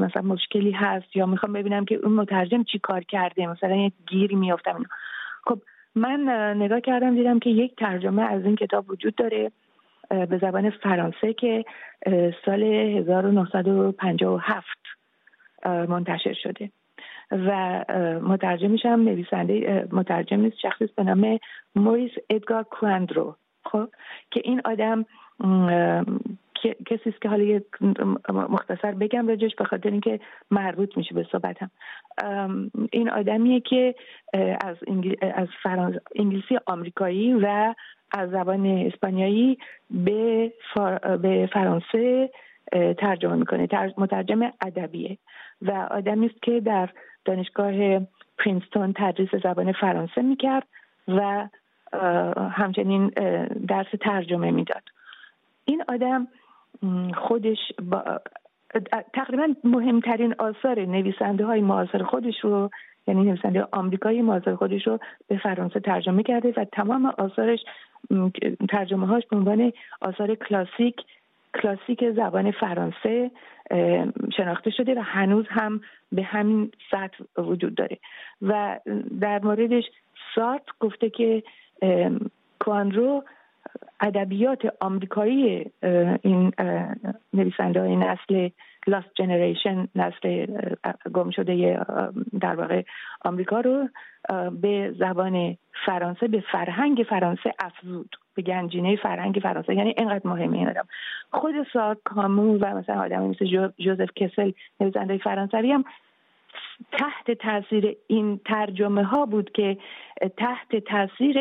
مثلا 0.00 0.22
مشکلی 0.22 0.70
هست 0.70 1.16
یا 1.16 1.26
می‌خوام 1.26 1.52
ببینم 1.52 1.84
که 1.84 1.94
اون 1.94 2.12
مترجم 2.12 2.62
چی 2.62 2.78
کار 2.78 3.00
کرده 3.00 3.46
مثلا 3.46 3.76
یک 3.76 3.92
گیری 4.08 4.36
میافتم. 4.36 4.82
خب 5.44 5.58
من 5.94 6.20
نگاه 6.56 6.80
کردم 6.80 7.14
دیدم 7.14 7.38
که 7.38 7.50
یک 7.50 7.76
ترجمه 7.76 8.22
از 8.22 8.44
این 8.44 8.56
کتاب 8.56 8.90
وجود 8.90 9.14
داره. 9.14 9.50
به 10.10 10.38
زبان 10.40 10.70
فرانسه 10.70 11.32
که 11.32 11.64
سال 12.46 12.62
1957 12.62 14.66
منتشر 15.64 16.32
شده. 16.32 16.70
و 17.30 17.84
مترجمش 18.22 18.86
هم 18.86 19.04
نویسنده 19.04 19.88
مترجم 19.92 20.50
شخصی 20.50 20.88
به 20.96 21.02
نام 21.02 21.38
موریس 21.74 22.12
ادگار 22.30 22.62
کواندرو. 22.62 23.36
خب 23.64 23.88
که 24.30 24.40
این 24.44 24.60
آدم 24.64 25.06
کسی 26.86 27.10
است 27.10 27.22
که 27.22 27.28
حالا 27.28 27.42
یک 27.42 27.64
مختصر 28.28 28.92
بگم 28.92 29.28
راجش 29.28 29.54
به 29.54 29.64
خاطر 29.64 29.90
اینکه 29.90 30.20
مربوط 30.50 30.96
میشه 30.96 31.14
به 31.14 31.26
صحبتم. 31.32 31.70
این 32.92 33.10
آدمیه 33.10 33.60
که 33.60 33.94
از, 34.64 34.76
از 35.34 35.48
انگلیسی 36.16 36.58
آمریکایی 36.66 37.34
و 37.34 37.74
از 38.12 38.30
زبان 38.30 38.66
اسپانیایی 38.66 39.58
به, 39.90 40.52
به 41.22 41.48
فرانسه 41.52 42.30
ترجمه 42.98 43.36
می‌کنه. 43.36 43.68
مترجم 43.96 44.42
ادبیه. 44.42 45.18
و 45.62 45.70
آدمی 45.90 46.26
است 46.26 46.42
که 46.42 46.60
در 46.60 46.88
دانشگاه 47.24 48.00
پرینستون 48.38 48.92
تدریس 48.96 49.34
زبان 49.42 49.72
فرانسه 49.72 50.22
می‌کرد 50.22 50.66
و 51.08 51.48
همچنین 52.50 53.08
درس 53.68 53.86
ترجمه 54.00 54.50
می‌داد. 54.50 54.82
این 55.64 55.84
آدم 55.88 56.28
خودش 57.14 57.58
با 57.82 58.20
تقریبا 59.14 59.54
مهمترین 59.64 60.34
آثار 60.38 60.80
نویسنده 60.80 61.44
های 61.44 61.60
معاصر 61.60 62.02
خودش 62.02 62.40
رو 62.42 62.70
یعنی 63.06 63.24
نویسنده 63.24 63.66
آمریکایی 63.72 64.22
معاصر 64.22 64.54
خودش 64.54 64.86
رو 64.86 64.98
به 65.28 65.38
فرانسه 65.38 65.80
ترجمه 65.80 66.22
کرده 66.22 66.54
و 66.56 66.64
تمام 66.64 67.06
آثارش 67.06 67.60
ترجمه 68.68 69.06
هاش 69.06 69.26
به 69.30 69.36
عنوان 69.36 69.72
آثار 70.00 70.34
کلاسیک 70.34 70.96
کلاسیک 71.62 72.10
زبان 72.10 72.50
فرانسه 72.50 73.30
شناخته 74.36 74.70
شده 74.70 74.94
و 74.94 75.02
هنوز 75.02 75.46
هم 75.48 75.80
به 76.12 76.22
همین 76.22 76.70
سطح 76.90 77.42
وجود 77.42 77.74
داره. 77.74 77.98
و 78.42 78.80
در 79.20 79.40
موردش 79.42 79.84
سارت 80.34 80.62
گفته 80.80 81.10
که 81.10 81.42
کوانرو 82.60 83.24
ادبیات 84.00 84.62
آمریکایی 84.80 85.70
این 86.22 86.52
نویسنده 87.32 87.80
های 87.80 87.96
نسل 87.96 88.48
لاست 88.86 89.14
جنریشن 89.14 89.88
نسل 89.94 90.46
گم 91.12 91.30
شده 91.30 91.86
در 92.40 92.54
واقع 92.54 92.82
آمریکا 93.24 93.60
رو 93.60 93.88
به 94.50 94.94
زبان 94.98 95.56
فرانسه 95.86 96.28
به 96.28 96.42
فرهنگ 96.52 97.06
فرانسه 97.08 97.54
افزود 97.58 98.16
به 98.34 98.42
گنجینه 98.42 98.96
فرهنگ 98.96 99.40
فرانسه. 99.42 99.74
یعنی 99.74 99.94
اینقدر 99.98 100.28
مهمه 100.28 100.58
این 100.58 100.68
آدم. 100.68 100.86
خود 101.32 101.54
سار 101.72 101.96
کامو 102.04 102.58
و 102.58 102.74
مثلا 102.74 103.00
آدم 103.00 103.22
مثل 103.22 103.70
جوزف 103.78 104.08
کسل 104.16 104.52
نویسنده 104.80 105.18
فرانسوی 105.18 105.72
هم 105.72 105.84
تحت 106.92 107.30
تاثیر 107.30 107.96
این 108.06 108.40
ترجمه 108.44 109.04
ها 109.04 109.26
بود 109.26 109.52
که 109.52 109.78
تحت 110.36 110.76
تاثیر 110.76 111.38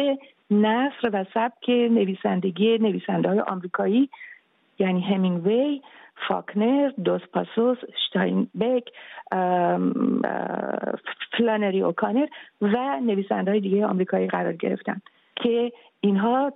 نصر 0.51 1.09
و 1.13 1.25
سبک 1.33 1.69
نویسندگی 1.69 2.77
نویسنده 2.77 3.29
های 3.29 3.39
آمریکایی 3.39 4.09
یعنی 4.79 5.01
همینگوی 5.01 5.81
فاکنر 6.27 6.91
دوس 7.03 7.21
پاسوس 7.21 7.77
شتاینبک 8.07 8.89
فلانری 11.37 11.81
اوکانر 11.81 12.27
و 12.61 12.99
نویسنده 12.99 13.51
های 13.51 13.59
دیگه 13.59 13.85
آمریکایی 13.85 14.27
قرار 14.27 14.53
گرفتن 14.53 15.01
که 15.35 15.71
اینها 16.01 16.53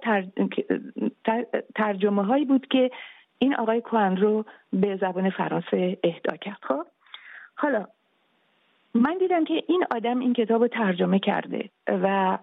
ترجمه 1.76 2.24
هایی 2.24 2.46
بود 2.46 2.68
که 2.68 2.92
این 3.40 3.56
آقای 3.56 3.82
کوهن 3.82 4.18
رو 4.18 4.46
به 4.74 4.96
زبان 4.96 5.30
فرانسه 5.30 5.98
اهدا 6.04 6.38
کرد. 6.38 6.58
خب؟ 6.62 6.86
حالا 7.56 7.88
من 8.94 9.18
دیدم 9.18 9.46
که 9.46 9.64
این 9.68 9.86
آدم 9.92 10.20
این 10.20 10.34
کتاب 10.34 10.62
رو 10.62 10.68
ترجمه 10.68 11.20
کرده 11.20 11.70
و 11.88 12.38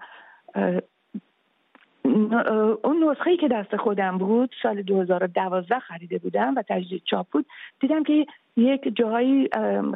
اون 2.84 3.04
نسخه 3.04 3.30
ای 3.30 3.36
که 3.36 3.48
دست 3.48 3.76
خودم 3.76 4.18
بود 4.18 4.54
سال 4.62 4.82
2012 4.82 5.78
خریده 5.78 6.18
بودم 6.18 6.54
و 6.54 6.62
تجدید 6.68 7.02
چاپ 7.04 7.26
بود 7.32 7.46
دیدم 7.80 8.02
که 8.02 8.26
یک 8.56 8.96
جاهایی 8.96 9.48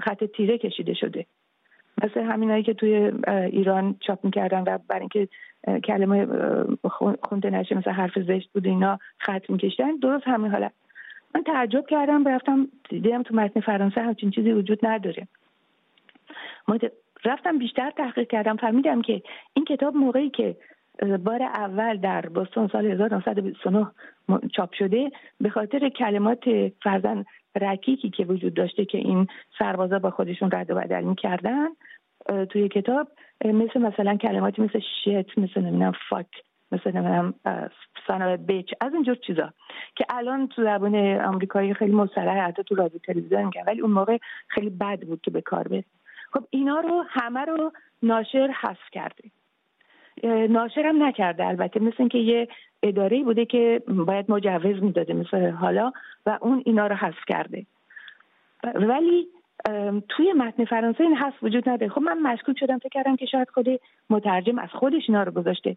خط 0.02 0.24
تیره 0.24 0.58
کشیده 0.58 0.94
شده. 0.94 1.26
مثل 2.04 2.20
همینایی 2.20 2.62
که 2.62 2.74
توی 2.74 3.12
ایران 3.28 3.96
چاپ 4.00 4.24
می‌کردن 4.24 4.60
و 4.66 4.78
برای 4.88 5.00
اینکه 5.00 5.28
کلمه 5.84 6.26
خونده 7.22 7.50
نشه 7.50 7.78
مثل 7.78 7.90
حرف 7.90 8.18
زشت 8.18 8.50
بود 8.52 8.66
اینا 8.66 8.98
خط 9.18 9.50
میکشتن 9.50 9.96
درست 9.96 10.26
همین 10.26 10.50
حالت 10.50 10.72
من 11.34 11.42
تعجب 11.42 11.86
کردم 11.86 12.28
رفتم 12.28 12.68
دیدم 12.88 13.22
تو 13.22 13.34
متن 13.34 13.60
فرانسه 13.60 14.00
همچین 14.00 14.30
چیزی 14.30 14.52
وجود 14.52 14.86
نداره. 14.86 15.28
رفتم 17.24 17.58
بیشتر 17.58 17.90
تحقیق 17.90 18.28
کردم 18.28 18.56
فهمیدم 18.56 19.02
که 19.02 19.22
این 19.54 19.64
کتاب 19.64 19.96
موقعی 19.96 20.30
که 20.30 20.56
بار 21.02 21.42
اول 21.42 21.96
در 21.96 22.28
بستون 22.28 22.68
سال 22.68 22.86
1929 22.86 23.86
چاپ 24.52 24.74
شده 24.74 25.10
به 25.40 25.50
خاطر 25.50 25.88
کلمات 25.88 26.44
فرزن 26.82 27.24
رکیکی 27.60 28.10
که 28.10 28.24
وجود 28.24 28.54
داشته 28.54 28.84
که 28.84 28.98
این 28.98 29.26
سربازا 29.58 29.98
با 29.98 30.10
خودشون 30.10 30.50
رد 30.50 30.70
و 30.70 30.74
بدل 30.74 31.02
می‌کردن 31.02 31.68
توی 32.50 32.68
کتاب 32.68 33.08
مثل 33.44 33.80
مثلا 33.80 34.16
کلماتی 34.16 34.62
مثل 34.62 34.78
شت 34.78 35.38
مثل 35.38 35.60
نمی‌دونم 35.60 35.92
فاک 36.08 36.26
مثل 36.72 36.92
نمی‌دونم 36.92 37.34
سانو 38.06 38.36
بیچ 38.36 38.70
از 38.80 38.94
اینجور 38.94 39.14
چیزا 39.14 39.52
که 39.96 40.04
الان 40.08 40.48
تو 40.48 40.62
زبان 40.62 41.20
آمریکایی 41.20 41.74
خیلی 41.74 41.92
مصطلح 41.92 42.46
حتی 42.46 42.62
تو 42.64 42.74
رادیو 42.74 43.00
تلویزیون 43.00 43.44
میگن 43.44 43.62
ولی 43.66 43.80
اون 43.80 43.90
موقع 43.90 44.18
خیلی 44.48 44.70
بد 44.70 45.00
بود 45.00 45.20
که 45.20 45.30
به 45.30 45.40
کار 45.40 45.68
بره 45.68 45.84
خب 46.32 46.44
اینا 46.50 46.80
رو 46.80 47.04
همه 47.08 47.40
رو 47.40 47.72
ناشر 48.02 48.54
حذف 48.62 48.90
کرده. 48.92 49.30
ناشر 50.48 50.86
هم 50.86 51.02
نکرده. 51.02 51.46
البته 51.46 51.80
مثل 51.80 51.96
اینکه 51.98 52.18
یه 52.18 52.48
اداره 52.82 53.22
بوده 53.22 53.44
که 53.44 53.82
باید 53.88 54.30
مجوز 54.30 54.82
می‌داده 54.82 55.14
مثل 55.14 55.50
حالا 55.50 55.92
و 56.26 56.38
اون 56.40 56.62
اینا 56.66 56.86
رو 56.86 56.94
حذف 56.94 57.24
کرده. 57.28 57.66
ولی 58.74 59.28
توی 60.08 60.32
متن 60.32 60.64
فرانسه 60.64 61.04
این 61.04 61.16
حذف 61.16 61.42
وجود 61.42 61.68
نداره. 61.68 61.92
خب 61.92 62.00
من 62.00 62.18
مشکوک 62.18 62.58
شدم 62.58 62.78
فکر 62.78 62.88
کردم 62.88 63.16
که 63.16 63.26
شاید 63.26 63.50
خود 63.50 63.66
مترجم 64.10 64.58
از 64.58 64.68
خودش 64.68 65.02
اینا 65.08 65.22
رو 65.22 65.32
گذاشته. 65.32 65.76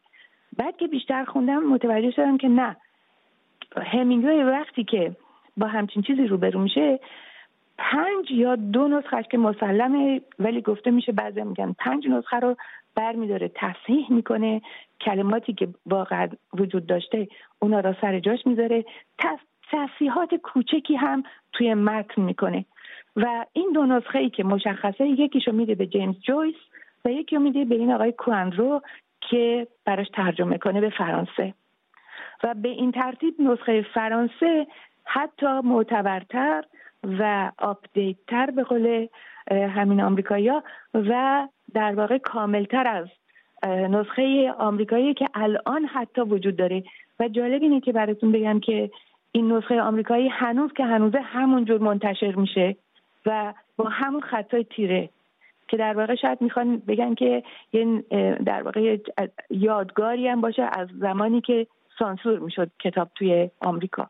بعد 0.57 0.77
که 0.77 0.87
بیشتر 0.87 1.25
خوندم 1.25 1.63
متوجه 1.63 2.11
شدم 2.11 2.37
که 2.37 2.47
نه. 2.47 2.75
همینگوی 3.77 4.43
وقتی 4.43 4.83
که 4.83 5.15
با 5.57 5.67
همچین 5.67 6.01
چیزی 6.01 6.27
روبرو 6.27 6.59
میشه 6.59 6.99
پنج 7.77 8.31
یا 8.31 8.55
دو 8.55 8.87
نسخه 8.87 9.23
که 9.23 9.37
مسلمه 9.37 10.21
ولی 10.39 10.61
گفته 10.61 10.91
میشه 10.91 11.11
بعضی 11.11 11.41
میگن 11.41 11.75
پنج 11.79 12.07
نسخه 12.07 12.39
رو 12.39 12.55
برمیداره 12.97 13.51
تصحیح 13.55 14.11
می‌کنه 14.11 14.61
کلماتی 15.01 15.53
که 15.53 15.67
واقعا 15.85 16.27
وجود 16.53 16.85
داشته 16.85 17.27
اونا 17.59 17.79
را 17.79 17.95
سر 18.01 18.19
جاش 18.19 18.47
می‌ذاره. 18.47 18.85
تصحیحات 19.71 20.35
کوچکی 20.35 20.95
هم 20.95 21.23
توی 21.53 21.73
متن 21.73 22.21
می‌کنه. 22.21 22.65
و 23.15 23.45
این 23.53 23.71
دو 23.73 23.85
نسخه 23.85 24.19
ای 24.19 24.29
که 24.29 24.43
مشخصه 24.43 25.07
یکیشو 25.07 25.51
میده 25.51 25.75
به 25.75 25.87
جیمز 25.87 26.19
جویس 26.19 26.55
و 27.05 27.09
یکی 27.09 27.37
میده 27.37 27.65
به 27.65 27.75
این 27.75 27.91
آقای 27.91 28.11
کوندرو 28.11 28.81
که 29.21 29.67
براش 29.85 30.07
ترجمه 30.13 30.57
کنه 30.57 30.81
به 30.81 30.89
فرانسه. 30.89 31.53
و 32.43 32.53
به 32.53 32.69
این 32.69 32.91
ترتیب 32.91 33.35
نسخه 33.39 33.81
فرانسه 33.93 34.67
حتی 35.05 35.61
معتبرتر 35.63 36.63
و 37.03 37.51
update 37.57 38.17
تر 38.27 38.51
به 38.51 38.63
قول 38.63 39.07
همین 39.51 40.01
آمریکایی 40.01 40.51
و 40.93 41.47
در 41.73 41.95
واقع 41.95 42.17
کاملتر 42.17 42.87
از 42.87 43.07
نسخه 43.65 44.51
آمریکایی 44.59 45.13
که 45.13 45.27
الان 45.33 45.85
حتی 45.85 46.21
وجود 46.21 46.55
داره. 46.55 46.83
و 47.19 47.27
جالب 47.27 47.61
اینه 47.61 47.79
که 47.79 47.91
براتون 47.91 48.31
بگم 48.31 48.59
که 48.59 48.91
این 49.31 49.51
نسخه 49.51 49.81
آمریکایی 49.81 50.27
هنوز 50.27 50.73
که 50.73 50.85
هنوزه 50.85 51.19
همونجور 51.21 51.81
منتشر 51.81 52.35
میشه 52.35 52.75
و 53.25 53.53
با 53.77 53.85
همون 53.89 54.21
خطای 54.21 54.63
تیره 54.63 55.09
که 55.67 55.77
در 55.77 55.93
واقع 55.93 56.15
شاید 56.15 56.41
می‌خوان 56.41 56.77
بگن 56.77 57.13
که 57.13 57.43
یه 57.73 58.03
در 58.45 58.63
واقع 58.63 58.97
یادگاری 59.49 60.27
هم 60.27 60.41
باشه 60.41 60.69
از 60.71 60.87
زمانی 60.99 61.41
که 61.41 61.67
سانسور 61.99 62.39
می‌شد 62.39 62.71
کتاب 62.79 63.09
توی 63.15 63.49
آمریکا. 63.61 64.09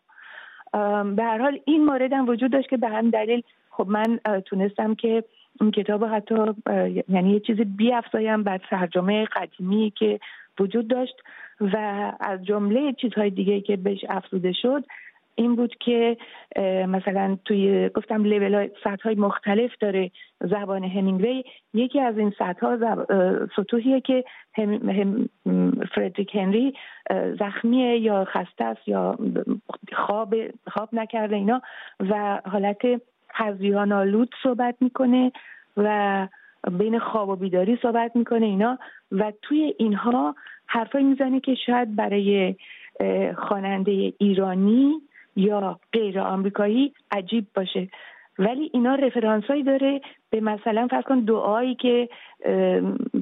به 1.16 1.24
هر 1.24 1.38
حال 1.38 1.60
این 1.66 1.86
مورد 1.86 2.14
هم 2.14 2.30
وجود 2.30 2.52
داشت 2.52 2.70
که 2.70 2.78
به 2.78 2.90
هم 2.90 3.10
دلیل 3.10 3.44
خب 3.70 3.88
من 3.88 4.20
تونستم 4.46 4.96
که 4.96 5.24
این 5.62 5.72
کتاب 5.72 6.06
حتی 6.06 6.36
یعنی 7.10 7.32
یه 7.34 7.40
چیزی 7.40 7.64
بیافزایم 7.64 8.44
بر 8.44 8.58
ترجمه 8.58 9.26
قدیمی 9.26 9.94
که 9.96 10.20
وجود 10.60 10.88
داشت 10.88 11.16
و 11.62 11.78
از 12.20 12.46
جمله 12.46 12.94
چیزهای 12.94 13.30
دیگه 13.30 13.62
که 13.62 13.78
بهش 13.78 14.06
افزوده 14.10 14.52
شد 14.52 14.84
این 15.36 15.56
بود 15.56 15.76
که 15.80 16.18
مثلا 16.88 17.38
توی 17.46 17.90
گفتم 17.90 18.24
لیول 18.24 18.54
های 18.54 18.70
سطح 18.84 19.04
های 19.04 19.16
مختلف 19.16 19.72
داره 19.80 20.12
زبان 20.42 20.84
همینگوی. 20.84 21.44
یکی 21.74 22.00
از 22.00 22.18
این 22.18 22.34
سطح 22.40 22.66
ها 22.66 23.06
سطوحیه 23.56 24.02
که 24.02 24.24
هم، 24.54 24.90
هم 24.90 25.30
فردریک 25.96 26.36
هنری 26.36 26.74
زخمیه 27.40 27.98
یا 27.98 28.26
خسته 28.26 28.66
است 28.66 28.88
یا 28.88 29.18
خواب 29.94 30.36
خواب 30.72 30.90
نکرده 30.94 31.36
اینا 31.36 31.62
و 32.00 32.42
حالت 32.46 32.82
هزیان 33.38 33.92
آلود 33.92 34.36
صحبت 34.44 34.76
می‌کنه 34.82 35.32
و 35.78 36.28
بین 36.72 37.00
خواب 37.00 37.30
و 37.30 37.36
بیداری 37.36 37.80
صحبت 37.82 38.16
می‌کنه 38.16 38.46
اینا. 38.46 38.78
و 39.12 39.34
توی 39.42 39.74
اینها 39.80 40.36
حرفایی 40.68 41.06
می‌زنه 41.06 41.40
که 41.40 41.56
شاید 41.56 41.96
برای 41.96 42.56
خواننده 43.38 44.14
ایرانی 44.18 45.02
یا 45.36 45.80
غیر 45.94 46.20
آمریکایی 46.20 46.94
عجیب 47.12 47.48
باشه. 47.56 47.88
ولی 48.40 48.70
اینا 48.74 48.96
رفرانس 48.96 49.44
داره 49.66 50.02
به 50.30 50.42
مثلا 50.42 50.88
فرض 50.88 51.04
کن 51.04 51.20
دعایی 51.20 51.76
که 51.76 52.10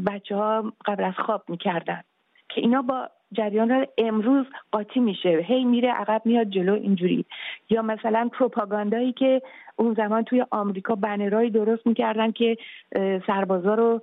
بچه 0.07 0.35
ها 0.35 0.73
قبل 0.85 1.03
از 1.03 1.13
خواب 1.13 1.43
می‌کردن 1.47 2.01
که 2.49 2.61
اینا 2.61 2.81
با 2.81 3.09
جریان 3.37 3.85
امروز 3.97 4.45
قاطی 4.71 4.99
میشه. 4.99 5.29
هی 5.29 5.63
میره 5.63 5.91
عقب 5.91 6.21
میاد 6.25 6.49
جلو 6.49 6.73
اینجوری. 6.73 7.25
یا 7.69 7.81
مثلا 7.81 8.29
پروپاگاندایی 8.33 9.13
که 9.13 9.41
اون 9.75 9.93
زمان 9.93 10.23
توی 10.23 10.45
آمریکا 10.51 10.95
بنرایی 10.95 11.49
درست 11.49 11.87
می‌کردن 11.87 12.31
که 12.31 12.57
سربازا 13.27 13.75
رو 13.75 14.01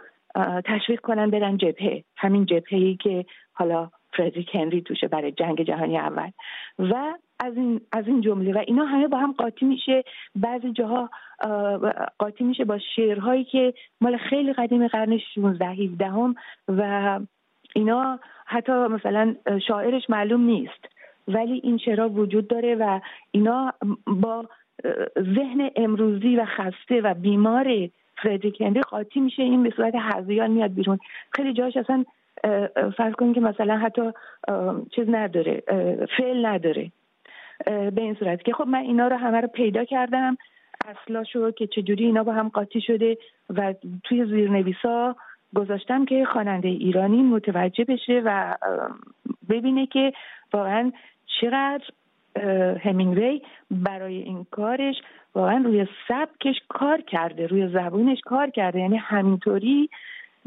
تشویق 0.64 1.01
کنن 1.01 1.31
برن 1.31 1.57
جبهه. 1.57 2.05
همین 2.16 2.47
جبهه 2.47 2.95
که 2.95 3.25
حالا 3.53 3.90
فردریک 4.16 4.55
هنری 4.55 4.83
توشه 4.83 5.09
برای 5.09 5.33
جنگ 5.33 5.62
جهانی 5.62 5.99
اول. 5.99 6.31
و 6.79 6.95
از 7.40 7.57
این 7.57 7.81
از 7.92 8.07
این 8.07 8.21
جمله. 8.21 8.53
و 8.53 8.62
اینا 8.66 8.85
همه 8.85 9.09
با 9.09 9.18
هم 9.18 9.33
قاطی 9.33 9.64
میشه. 9.64 10.03
بعضی 10.35 10.73
جاها 10.73 11.11
قاطی 12.18 12.45
میشه 12.45 12.64
با 12.64 12.79
شعرهایی 12.97 13.45
که 13.45 13.75
مال 14.01 14.16
خیلی 14.16 14.53
قدیم 14.53 14.88
قرن 14.88 15.18
16 15.35 15.66
17 15.66 16.12
و 16.68 17.21
اینا 17.74 18.18
حتی 18.46 18.72
مثلا 18.72 19.35
شاعرش 19.68 20.11
معلوم 20.11 20.40
نیست. 20.40 20.88
ولی 21.28 21.61
این 21.64 21.78
شعرها 21.78 22.08
وجود 22.08 22.48
داره 22.48 22.74
و 22.74 23.00
اینا 23.30 23.72
با 24.06 24.44
ذهن 25.18 25.70
امروزی 25.76 26.37
و 26.37 26.44
خسته 26.44 27.00
و 27.00 27.14
بیمار 27.14 27.88
فردریک 28.22 28.61
هنری 28.61 28.80
قاطی 28.80 29.20
میشه. 29.20 29.42
این 29.42 29.62
به 29.62 29.72
صورت 29.76 29.94
هزیان 29.96 30.50
میاد 30.50 30.74
بیرون. 30.74 30.98
خیلی 31.30 31.52
جاش 31.52 31.76
اصلا 31.76 32.04
فرض 32.96 33.12
کنید 33.12 33.35
که 33.35 33.40
مثلا 33.40 33.76
حتی 33.76 34.12
چیز 34.94 35.08
نداره 35.08 35.62
فعل 36.18 36.46
نداره. 36.46 36.92
به 37.66 38.02
این 38.02 38.14
صورت 38.14 38.42
که 38.42 38.52
خب 38.52 38.66
من 38.66 38.78
اینا 38.78 39.08
رو 39.08 39.16
همه 39.16 39.40
رو 39.40 39.48
پیدا 39.48 39.85
کردم. 39.85 40.37
اصلاشو 40.87 41.50
که 41.50 41.66
چجوری 41.66 42.04
اینا 42.04 42.22
با 42.22 42.32
هم 42.32 42.48
قاطی 42.48 42.80
شده 42.80 43.18
و 43.50 43.74
توی 44.04 44.24
زیرنویسا 44.24 45.16
گذاشتم 45.55 46.05
که 46.05 46.25
خواننده 46.25 46.69
ایرانی 46.69 47.23
متوجه 47.23 47.85
بشه 47.85 48.23
و 48.25 48.57
ببینه 49.49 49.87
که 49.87 50.12
واقعا 50.53 50.93
چقدر 51.41 51.85
همینگوی 52.85 53.43
برای 53.71 54.23
این 54.23 54.47
کارش 54.51 54.95
واقعا 55.35 55.62
روی 55.65 55.87
سبکش 56.09 56.57
کار 56.69 57.01
کرده 57.01 57.47
روی 57.47 57.69
زبونش 57.69 58.21
کار 58.21 58.51
کرده. 58.51 58.81
یعنی 58.81 58.97
همینطوری 58.97 59.91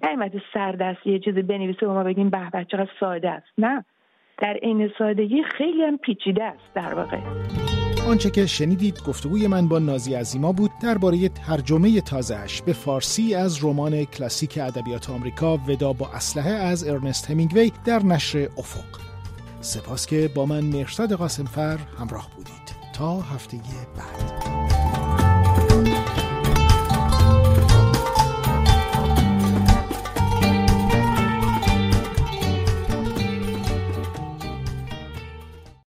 نیومده 0.03 0.41
سردست 0.53 1.07
یه 1.07 1.19
چیزی 1.19 1.41
بنویسه 1.41 1.87
و 1.87 1.93
ما 1.93 2.03
بگیم 2.03 2.29
به 2.29 2.49
بچه 2.53 2.65
چقدر 2.65 2.91
ساده 2.99 3.29
است. 3.29 3.47
نه. 3.57 3.85
در 4.37 4.53
عین 4.53 4.91
سادگی 4.97 5.43
خیلی 5.43 5.83
هم 5.83 5.97
پیچیده 5.97 6.43
است 6.43 6.73
در 6.73 6.93
واقع. 6.93 7.17
آنچه 8.05 8.29
که 8.29 8.45
شنیدید 8.45 9.03
گفتگوی 9.03 9.47
من 9.47 9.67
با 9.67 9.79
نازی 9.79 10.13
عزیما 10.13 10.51
بود 10.51 10.71
درباره 10.81 11.29
ترجمه 11.29 12.01
تازهش 12.01 12.61
به 12.61 12.73
فارسی 12.73 13.35
از 13.35 13.63
رمان 13.63 14.03
کلاسیک 14.03 14.57
ادبیات 14.61 15.09
آمریکا 15.09 15.57
ودا 15.57 15.93
با 15.93 16.07
اسلحه 16.07 16.51
از 16.51 16.83
ارنست 16.83 17.31
همینگوی 17.31 17.71
در 17.85 18.03
نشر 18.03 18.49
افق. 18.57 18.99
سپاس 19.61 20.05
که 20.05 20.31
با 20.35 20.45
من 20.45 20.63
مرشد 20.63 21.13
قاسمفر 21.13 21.77
همراه 21.99 22.29
بودید. 22.35 22.75
تا 22.93 23.21
هفته 23.21 23.57
بعد. 23.97 24.34